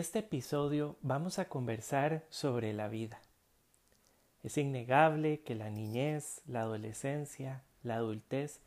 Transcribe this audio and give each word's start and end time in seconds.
este 0.00 0.20
episodio 0.20 0.96
vamos 1.02 1.38
a 1.38 1.44
conversar 1.44 2.24
sobre 2.30 2.72
la 2.72 2.88
vida. 2.88 3.20
Es 4.42 4.56
innegable 4.56 5.42
que 5.42 5.54
la 5.54 5.68
niñez, 5.68 6.40
la 6.46 6.62
adolescencia, 6.62 7.62
la 7.82 7.96
adultez 7.96 8.60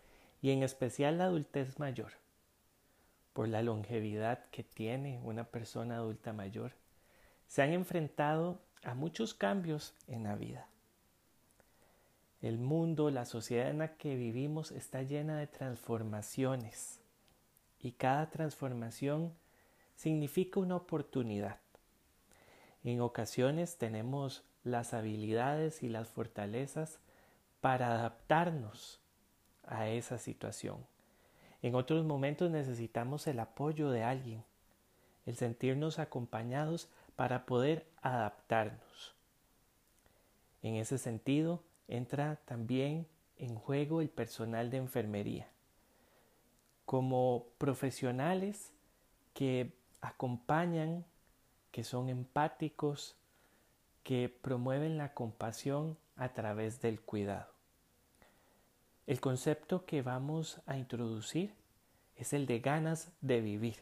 y 0.43 0.51
en 0.51 0.61
especial 0.61 1.17
la 1.17 1.23
adultez 1.25 1.79
mayor, 1.79 2.11
por 3.33 3.47
la 3.47 3.63
longevidad 3.63 4.45
que 4.51 4.63
tiene 4.63 5.19
una 5.23 5.45
persona 5.45 5.95
adulta 5.95 6.33
mayor, 6.33 6.73
se 7.47 7.63
han 7.63 7.73
enfrentado 7.73 8.61
a 8.83 8.93
muchos 8.93 9.33
cambios 9.33 9.95
en 10.07 10.25
la 10.25 10.35
vida. 10.35 10.67
El 12.43 12.59
mundo, 12.59 13.09
la 13.09 13.25
sociedad 13.25 13.71
en 13.71 13.79
la 13.79 13.95
que 13.95 14.15
vivimos 14.15 14.71
está 14.71 15.01
llena 15.01 15.39
de 15.39 15.47
transformaciones 15.47 16.99
y 17.79 17.93
cada 17.93 18.29
transformación 18.29 19.33
significa 19.95 20.59
una 20.59 20.75
oportunidad. 20.75 21.59
En 22.83 23.01
ocasiones 23.01 23.77
tenemos 23.77 24.43
las 24.63 24.93
habilidades 24.93 25.83
y 25.83 25.89
las 25.89 26.07
fortalezas 26.09 26.99
para 27.61 27.93
adaptarnos 27.93 28.99
a 29.65 29.87
esa 29.87 30.17
situación. 30.17 30.85
En 31.61 31.75
otros 31.75 32.05
momentos 32.05 32.51
necesitamos 32.51 33.25
el 33.27 33.39
apoyo 33.39 33.89
de 33.89 34.03
alguien, 34.03 34.43
el 35.25 35.37
sentirnos 35.37 35.99
acompañados 35.99 36.89
para 37.15 37.45
poder 37.45 37.87
adaptarnos. 38.01 39.15
En 40.61 40.75
ese 40.75 40.97
sentido, 40.97 41.63
entra 41.87 42.37
también 42.45 43.07
en 43.37 43.55
juego 43.55 44.01
el 44.01 44.09
personal 44.09 44.69
de 44.69 44.77
enfermería. 44.77 45.47
Como 46.85 47.47
profesionales 47.57 48.73
que 49.33 49.73
acompañan, 50.03 51.05
que 51.71 51.83
son 51.83 52.09
empáticos, 52.09 53.15
que 54.03 54.29
promueven 54.29 54.97
la 54.97 55.13
compasión 55.13 55.97
a 56.17 56.33
través 56.33 56.81
del 56.81 57.01
cuidado. 57.01 57.51
El 59.07 59.19
concepto 59.19 59.85
que 59.85 60.01
vamos 60.01 60.61
a 60.65 60.77
introducir 60.77 61.53
es 62.17 62.33
el 62.33 62.45
de 62.45 62.59
ganas 62.59 63.11
de 63.21 63.41
vivir. 63.41 63.77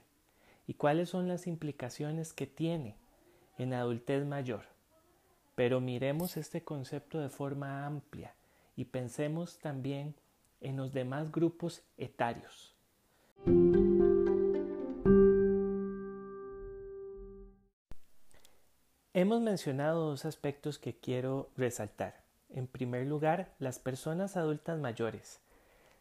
¿Y 0.67 0.75
cuáles 0.75 1.09
son 1.09 1.27
las 1.27 1.47
implicaciones 1.47 2.33
que 2.33 2.47
tiene 2.47 2.95
en 3.57 3.73
adultez 3.73 4.25
mayor? 4.25 4.63
Pero 5.55 5.81
miremos 5.81 6.37
este 6.37 6.63
concepto 6.63 7.19
de 7.19 7.29
forma 7.29 7.85
amplia 7.85 8.33
y 8.75 8.85
pensemos 8.85 9.57
también 9.59 10.15
en 10.61 10.77
los 10.77 10.93
demás 10.93 11.31
grupos 11.31 11.81
etarios. 11.97 12.75
Hemos 19.21 19.39
mencionado 19.39 20.07
dos 20.07 20.25
aspectos 20.25 20.79
que 20.79 20.97
quiero 20.97 21.51
resaltar. 21.55 22.23
En 22.49 22.65
primer 22.65 23.05
lugar, 23.05 23.53
las 23.59 23.77
personas 23.77 24.35
adultas 24.35 24.79
mayores. 24.79 25.41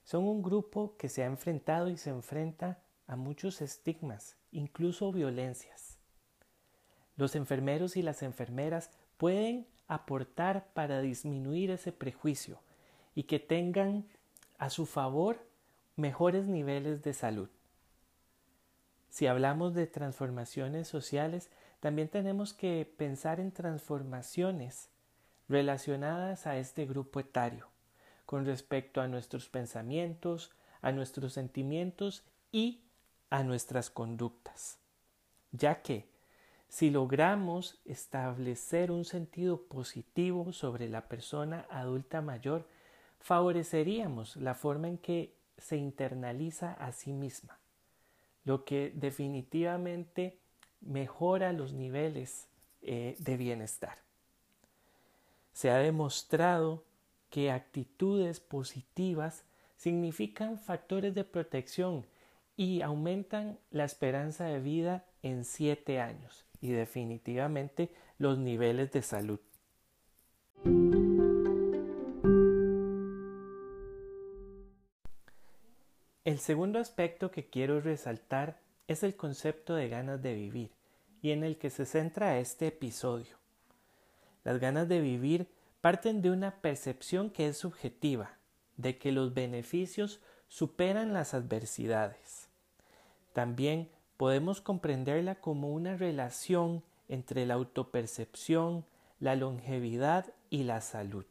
Son 0.05 0.25
un 0.25 0.41
grupo 0.43 0.97
que 0.97 1.11
se 1.11 1.23
ha 1.23 1.27
enfrentado 1.27 1.91
y 1.91 1.99
se 1.99 2.09
enfrenta 2.09 2.79
a 3.07 3.17
muchos 3.17 3.61
estigmas, 3.61 4.39
incluso 4.53 5.13
violencias. 5.13 5.99
Los 7.17 7.37
enfermeros 7.37 7.99
y 7.99 8.03
las 8.03 8.23
enfermeras 8.23 8.91
pueden 9.19 9.67
aportar 9.87 10.69
para 10.73 11.03
disminuir 11.03 11.71
ese 11.73 11.93
prejuicio 11.93 12.63
y 13.15 13.25
que 13.25 13.39
tengan 13.39 14.07
a 14.57 14.71
su 14.71 14.87
favor 14.87 15.47
mejores 15.95 16.47
niveles 16.47 17.03
de 17.03 17.13
salud. 17.13 17.51
Si 19.11 19.27
hablamos 19.27 19.75
de 19.75 19.87
transformaciones 19.87 20.89
sociales, 20.89 21.51
también 21.81 22.09
tenemos 22.09 22.53
que 22.53 22.91
pensar 22.97 23.41
en 23.41 23.53
transformaciones 23.53 24.91
relacionadas 25.49 26.47
a 26.47 26.59
este 26.59 26.87
grupo 26.87 27.21
etario, 27.21 27.69
con 28.27 28.45
respecto 28.45 29.01
a 29.01 29.09
nuestros 29.09 29.49
pensamientos, 29.49 30.53
a 30.83 30.93
nuestros 30.93 31.33
sentimientos 31.33 32.25
y 32.53 32.83
a 33.31 33.43
nuestras 33.43 33.91
conductas, 33.91 34.79
ya 35.53 35.83
que 35.83 36.09
si 36.69 36.91
logramos 36.91 37.81
establecer 37.85 38.93
un 38.93 39.05
sentido 39.05 39.63
positivo 39.63 40.53
sobre 40.53 40.89
la 40.89 41.09
persona 41.09 41.67
adulta 41.69 42.21
mayor, 42.21 42.69
favoreceríamos 43.19 44.37
la 44.37 44.55
forma 44.55 44.87
en 44.87 44.99
que 44.99 45.35
se 45.59 45.77
internaliza 45.77 46.75
a 46.75 46.93
sí 46.93 47.13
misma, 47.13 47.59
lo 48.45 48.65
que 48.65 48.93
definitivamente 48.95 50.39
mejora 50.81 51.53
los 51.53 51.73
niveles 51.73 52.49
eh, 52.83 53.17
de 53.19 53.37
bienestar. 53.37 53.99
Se 55.53 55.71
ha 55.71 55.77
demostrado 55.77 56.85
que 57.31 57.51
actitudes 57.51 58.41
positivas 58.41 59.45
significan 59.77 60.59
factores 60.59 61.15
de 61.15 61.25
protección 61.25 62.07
y 62.57 62.83
aumentan 62.83 63.59
la 63.71 63.85
esperanza 63.85 64.45
de 64.45 64.61
vida 64.61 65.05
en 65.23 65.45
siete 65.45 66.01
años 66.01 66.45
y 66.61 66.71
definitivamente 66.71 67.91
los 68.19 68.39
niveles 68.39 68.93
de 68.93 69.03
salud. 69.03 69.41
El 76.25 76.39
segundo 76.39 76.79
aspecto 76.79 77.31
que 77.31 77.49
quiero 77.49 77.81
resaltar 77.81 78.61
es 78.91 79.05
el 79.05 79.15
concepto 79.15 79.77
de 79.77 79.89
ganas 79.89 80.21
de 80.21 80.35
vivir 80.35 80.73
y 81.23 81.31
en 81.31 81.45
el 81.45 81.59
que 81.59 81.71
se 81.71 81.87
centra 81.87 82.41
este 82.41 82.67
episodio. 82.67 83.37
Las 84.43 84.59
ganas 84.59 84.89
de 84.89 85.01
vivir 85.01 85.47
parten 85.81 86.23
de 86.23 86.33
una 86.33 86.57
percepción 86.57 87.31
que 87.31 87.47
es 87.47 87.57
subjetiva, 87.57 88.33
de 88.79 88.99
que 88.99 89.13
los 89.13 89.33
beneficios 89.33 90.19
superan 90.49 91.13
las 91.13 91.35
adversidades. 91.35 92.49
También 93.33 93.89
podemos 94.17 94.61
comprenderla 94.61 95.37
como 95.37 95.73
una 95.73 95.97
relación 95.97 96.83
entre 97.09 97.47
la 97.47 97.55
autopercepción, 97.55 98.85
la 99.21 99.37
longevidad 99.37 100.35
y 100.49 100.65
la 100.65 100.81
salud. 100.81 101.27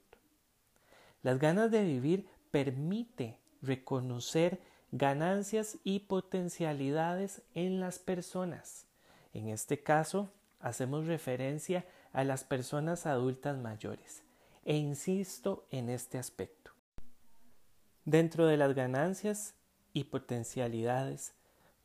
Las 1.23 1.39
ganas 1.39 1.71
de 1.71 1.83
vivir 1.83 2.25
permite 2.51 3.35
reconocer 3.61 4.61
ganancias 4.91 5.77
y 5.83 5.99
potencialidades 5.99 7.41
en 7.53 7.79
las 7.79 7.99
personas. 7.99 8.87
En 9.33 9.47
este 9.49 9.83
caso, 9.83 10.31
hacemos 10.59 11.07
referencia 11.07 11.85
a 12.11 12.23
las 12.23 12.43
personas 12.43 13.05
adultas 13.05 13.57
mayores 13.57 14.23
e 14.65 14.75
insisto 14.75 15.67
en 15.71 15.89
este 15.89 16.17
aspecto. 16.17 16.71
Dentro 18.05 18.47
de 18.47 18.57
las 18.57 18.73
ganancias 18.73 19.55
y 19.93 20.05
potencialidades 20.05 21.33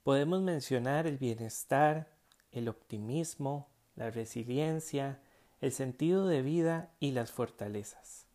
podemos 0.03 0.41
mencionar 0.43 1.07
el 1.07 1.19
bienestar, 1.19 2.09
el 2.53 2.69
optimismo, 2.69 3.69
la 3.97 4.11
resiliencia, 4.11 5.21
el 5.61 5.73
sentido 5.73 6.27
de 6.27 6.43
vida 6.43 6.91
y 7.01 7.13
las 7.13 7.33
fortalezas. 7.33 8.27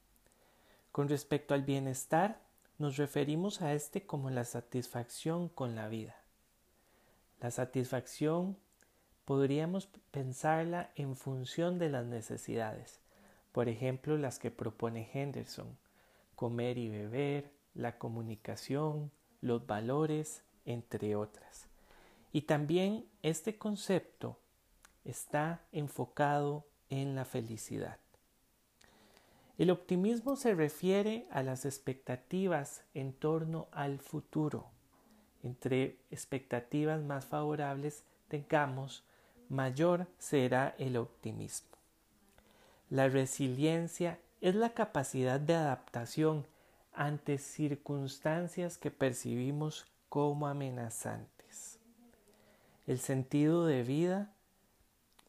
Con 0.91 1.09
respecto 1.09 1.53
al 1.53 1.63
bienestar, 1.63 2.41
nos 2.79 2.95
referimos 2.95 3.62
a 3.62 3.73
este 3.73 4.06
como 4.06 4.29
la 4.29 4.45
satisfacción 4.45 5.50
con 5.50 5.75
la 5.75 5.90
vida. 5.90 6.16
La 7.41 7.51
satisfacción 7.51 8.57
podríamos 9.25 9.88
pensarla 10.12 10.89
en 10.95 11.16
función 11.16 11.78
de 11.78 11.89
las 11.89 12.06
necesidades, 12.06 13.01
por 13.51 13.68
ejemplo 13.68 14.18
las 14.18 14.39
que 14.39 14.50
propone 14.50 15.09
Henderson, 15.13 15.78
comer 16.35 16.78
y 16.78 16.89
beber, 16.89 17.51
la 17.75 17.97
comunicación, 17.97 19.12
los 19.42 19.68
valores, 19.68 20.44
entre 20.65 21.15
otras. 21.15 21.68
Y 22.31 22.44
también 22.44 23.06
este 23.24 23.57
concepto 23.57 24.39
está 25.04 25.62
enfocado 25.71 26.65
en 26.89 27.15
la 27.15 27.25
felicidad. 27.25 27.98
El 29.59 29.71
optimismo 29.71 30.38
se 30.38 30.56
refiere 30.56 31.27
a 31.31 31.44
las 31.44 31.65
expectativas 31.65 32.81
en 32.94 33.11
torno 33.11 33.67
al 33.73 34.00
futuro. 34.00 34.71
Entre 35.44 35.97
expectativas 36.11 37.01
más 37.01 37.25
favorables 37.25 38.06
tengamos, 38.29 39.03
mayor 39.50 40.07
será 40.17 40.75
el 40.77 40.95
optimismo. 40.95 41.77
La 42.89 43.09
resiliencia 43.09 44.17
es 44.39 44.56
la 44.56 44.69
capacidad 44.69 45.41
de 45.41 45.56
adaptación 45.56 46.47
ante 46.94 47.38
circunstancias 47.38 48.77
que 48.77 48.91
percibimos 48.91 49.85
como 50.07 50.47
amenazantes. 50.47 51.79
El 52.88 53.00
sentido 53.00 53.65
de 53.65 53.83
vida 53.83 54.31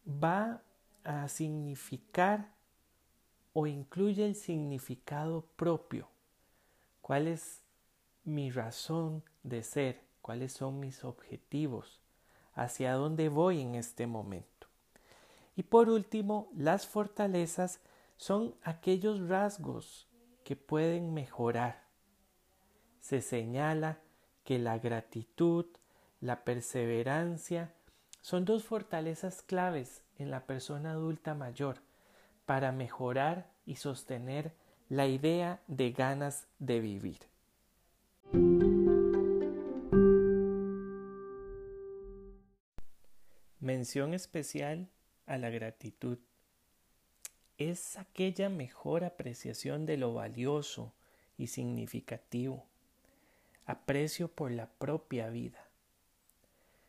va 0.06 0.62
a 1.02 1.26
significar 1.26 2.59
o 3.52 3.66
incluye 3.66 4.24
el 4.24 4.34
significado 4.34 5.46
propio. 5.56 6.08
¿Cuál 7.00 7.26
es 7.26 7.62
mi 8.24 8.50
razón 8.50 9.24
de 9.42 9.62
ser? 9.62 10.04
¿Cuáles 10.22 10.52
son 10.52 10.78
mis 10.80 11.04
objetivos? 11.04 12.00
¿Hacia 12.54 12.92
dónde 12.94 13.28
voy 13.28 13.60
en 13.60 13.74
este 13.74 14.06
momento? 14.06 14.68
Y 15.56 15.62
por 15.64 15.90
último, 15.90 16.48
las 16.54 16.86
fortalezas 16.86 17.80
son 18.16 18.54
aquellos 18.62 19.28
rasgos 19.28 20.08
que 20.44 20.56
pueden 20.56 21.14
mejorar. 21.14 21.84
Se 23.00 23.20
señala 23.20 24.00
que 24.44 24.58
la 24.58 24.78
gratitud, 24.78 25.66
la 26.20 26.44
perseverancia, 26.44 27.74
son 28.20 28.44
dos 28.44 28.64
fortalezas 28.64 29.42
claves 29.42 30.04
en 30.18 30.30
la 30.30 30.46
persona 30.46 30.92
adulta 30.92 31.34
mayor 31.34 31.82
para 32.50 32.72
mejorar 32.72 33.48
y 33.64 33.76
sostener 33.76 34.50
la 34.88 35.06
idea 35.06 35.62
de 35.68 35.92
ganas 35.92 36.48
de 36.58 36.80
vivir. 36.80 37.20
Mención 43.60 44.14
especial 44.14 44.88
a 45.26 45.38
la 45.38 45.50
gratitud. 45.50 46.18
Es 47.56 47.96
aquella 47.96 48.48
mejor 48.48 49.04
apreciación 49.04 49.86
de 49.86 49.96
lo 49.96 50.14
valioso 50.14 50.92
y 51.38 51.46
significativo, 51.46 52.66
aprecio 53.64 54.26
por 54.26 54.50
la 54.50 54.66
propia 54.66 55.28
vida. 55.28 55.68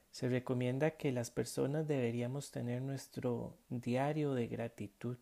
Se 0.10 0.28
recomienda 0.28 0.98
que 0.98 1.12
las 1.12 1.30
personas 1.30 1.88
deberíamos 1.88 2.50
tener 2.50 2.82
nuestro 2.82 3.54
diario 3.70 4.34
de 4.34 4.48
gratitud 4.48 5.18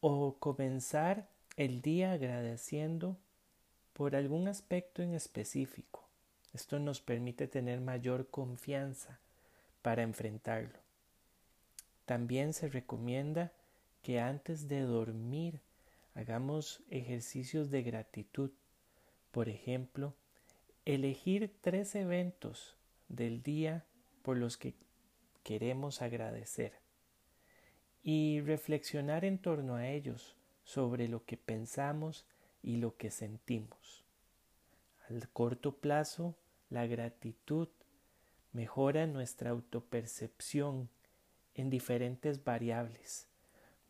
o 0.00 0.36
comenzar 0.38 1.28
el 1.56 1.82
día 1.82 2.12
agradeciendo 2.12 3.16
por 3.92 4.16
algún 4.16 4.48
aspecto 4.48 5.02
en 5.02 5.14
específico. 5.14 6.04
Esto 6.54 6.78
nos 6.78 7.00
permite 7.00 7.46
tener 7.46 7.80
mayor 7.80 8.28
confianza 8.28 9.18
para 9.82 10.02
enfrentarlo. 10.02 10.78
También 12.06 12.54
se 12.54 12.68
recomienda 12.68 13.52
que 14.02 14.20
antes 14.20 14.68
de 14.68 14.80
dormir 14.80 15.60
hagamos 16.14 16.80
ejercicios 16.90 17.70
de 17.70 17.82
gratitud. 17.82 18.50
Por 19.30 19.48
ejemplo, 19.48 20.14
elegir 20.86 21.54
tres 21.60 21.94
eventos 21.94 22.74
del 23.08 23.42
día 23.42 23.84
por 24.22 24.38
los 24.38 24.56
que 24.56 24.74
queremos 25.44 26.02
agradecer 26.02 26.79
y 28.02 28.40
reflexionar 28.40 29.24
en 29.24 29.38
torno 29.38 29.74
a 29.76 29.88
ellos 29.88 30.36
sobre 30.64 31.08
lo 31.08 31.24
que 31.24 31.36
pensamos 31.36 32.26
y 32.62 32.76
lo 32.76 32.96
que 32.96 33.10
sentimos. 33.10 34.04
Al 35.08 35.28
corto 35.28 35.76
plazo, 35.76 36.36
la 36.68 36.86
gratitud 36.86 37.68
mejora 38.52 39.06
nuestra 39.06 39.50
autopercepción 39.50 40.88
en 41.54 41.70
diferentes 41.70 42.44
variables 42.44 43.30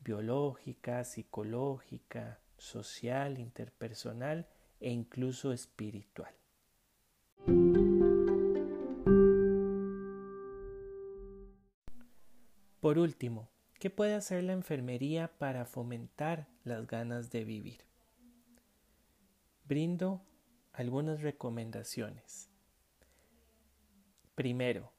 biológica, 0.03 1.05
psicológica, 1.05 2.41
social, 2.57 3.39
interpersonal 3.39 4.47
e 4.81 4.91
incluso 4.91 5.53
espiritual. 5.53 6.33
Por 12.81 12.99
último, 12.99 13.51
¿qué 13.81 13.89
puede 13.89 14.15
hacer 14.15 14.45
la 14.45 14.53
enfermería 14.53 15.33
para 15.39 15.65
fomentar 15.65 16.47
las 16.65 16.87
ganas 16.87 17.31
de 17.31 17.45
vivir? 17.45 17.81
Brindo 19.65 20.21
algunas 20.75 21.23
recomendaciones. 21.23 22.51
Primero, 24.35 24.93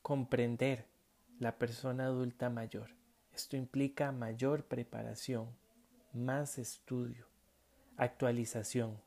comprender 0.00 0.86
la 1.40 1.58
persona 1.58 2.04
adulta 2.04 2.48
mayor. 2.50 2.90
Esto 3.32 3.56
implica 3.56 4.12
mayor 4.12 4.66
preparación, 4.66 5.48
más 6.12 6.56
estudio, 6.58 7.26
actualización. 7.96 9.02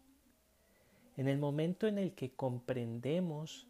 En 1.16 1.30
el 1.30 1.38
momento 1.38 1.88
en 1.88 1.98
el 1.98 2.14
que 2.14 2.34
comprendemos 2.34 3.70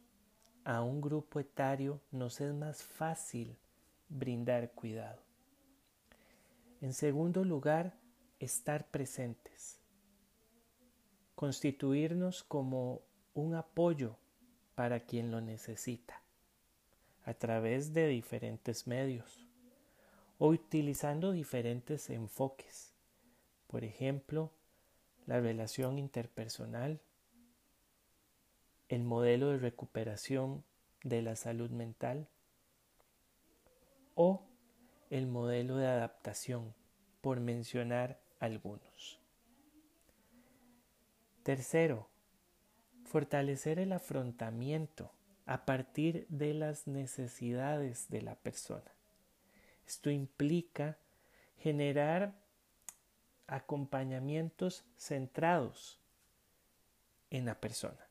a 0.64 0.82
un 0.82 1.00
grupo 1.00 1.40
etario, 1.40 2.02
nos 2.10 2.42
es 2.42 2.56
más 2.56 2.82
fácil 2.82 3.61
brindar 4.12 4.72
cuidado. 4.72 5.22
En 6.82 6.94
segundo 6.94 7.44
lugar, 7.44 7.98
estar 8.40 8.88
presentes. 8.90 9.80
Constituirnos 11.36 12.44
como 12.44 13.02
un 13.34 13.56
apoyo 13.56 14.18
para 14.76 15.00
quien 15.00 15.32
lo 15.32 15.42
necesita, 15.42 16.22
a 17.24 17.34
través 17.34 17.94
de 17.94 18.08
diferentes 18.08 18.86
medios 18.86 19.48
o 20.38 20.50
utilizando 20.50 21.32
diferentes 21.32 22.10
enfoques. 22.10 22.94
Por 23.68 23.84
ejemplo, 23.84 24.52
la 25.26 25.40
relación 25.40 25.98
interpersonal, 25.98 27.00
el 28.90 29.04
modelo 29.04 29.50
de 29.50 29.60
recuperación 29.60 30.66
de 31.04 31.22
la 31.22 31.36
salud 31.36 31.70
mental 31.70 32.28
o 34.16 34.44
el 35.10 35.28
modelo 35.28 35.78
de 35.78 35.88
adaptación, 35.88 36.74
por 37.22 37.40
mencionar 37.40 38.20
algunos. 38.40 39.20
Tercero, 41.44 42.08
fortalecer 43.06 43.80
el 43.80 43.94
afrontamiento 43.94 45.12
a 45.46 45.66
partir 45.66 46.26
de 46.30 46.54
las 46.54 46.88
necesidades 46.88 48.10
de 48.10 48.22
la 48.22 48.36
persona. 48.36 48.92
Esto 49.88 50.10
implica 50.10 50.98
generar 51.58 52.34
acompañamientos 53.48 54.86
centrados 54.96 56.00
en 57.30 57.46
la 57.46 57.60
persona. 57.60 58.08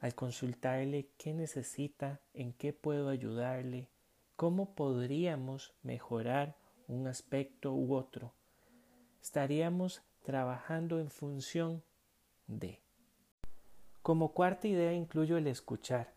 Al 0.00 0.14
consultarle 0.14 1.08
qué 1.18 1.34
necesita, 1.34 2.20
en 2.34 2.52
qué 2.52 2.72
puedo 2.72 3.08
ayudarle, 3.08 3.88
cómo 4.36 4.74
podríamos 4.74 5.74
mejorar 5.82 6.56
un 6.88 7.06
aspecto 7.06 7.72
u 7.72 7.94
otro, 7.94 8.34
estaríamos 9.22 10.02
trabajando 10.22 10.98
en 10.98 11.10
función 11.10 11.82
de. 12.46 12.80
Como 14.02 14.32
cuarta 14.32 14.68
idea 14.68 14.92
incluyo 14.92 15.36
el 15.36 15.46
escuchar. 15.46 16.14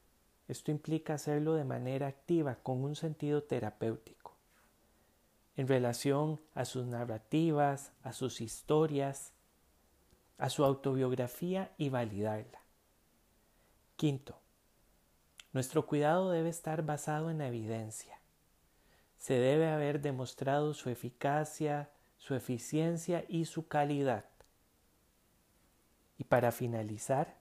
Esto 0.47 0.71
implica 0.71 1.13
hacerlo 1.13 1.55
de 1.55 1.65
manera 1.65 2.07
activa, 2.07 2.55
con 2.55 2.83
un 2.83 2.95
sentido 2.95 3.43
terapéutico, 3.43 4.37
en 5.57 5.67
relación 5.67 6.39
a 6.53 6.63
sus 6.63 6.85
narrativas, 6.85 7.91
a 8.01 8.13
sus 8.13 8.39
historias, 8.39 9.33
a 10.37 10.49
su 10.49 10.63
autobiografía 10.63 11.73
y 11.77 11.89
validarla. 11.89 12.61
Quinto, 13.97 14.39
nuestro 15.57 15.87
cuidado 15.87 16.29
debe 16.29 16.49
estar 16.49 16.85
basado 16.85 17.31
en 17.31 17.39
la 17.39 17.47
evidencia. 17.47 18.19
Se 19.17 19.33
debe 19.33 19.67
haber 19.67 20.01
demostrado 20.01 20.75
su 20.75 20.91
eficacia, 20.91 21.89
su 22.19 22.35
eficiencia 22.35 23.25
y 23.27 23.45
su 23.45 23.67
calidad. 23.67 24.25
Y 26.19 26.25
para 26.25 26.51
finalizar, 26.51 27.39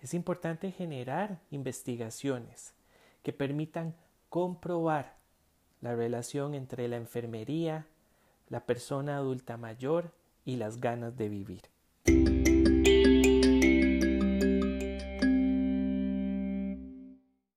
es 0.00 0.14
importante 0.14 0.70
generar 0.70 1.40
investigaciones 1.50 2.74
que 3.24 3.32
permitan 3.32 3.96
comprobar 4.28 5.16
la 5.80 5.96
relación 5.96 6.54
entre 6.54 6.86
la 6.86 6.94
enfermería, 6.94 7.88
la 8.48 8.66
persona 8.66 9.16
adulta 9.16 9.56
mayor 9.56 10.14
y 10.44 10.58
las 10.58 10.80
ganas 10.80 11.16
de 11.16 11.28
vivir. 11.28 12.37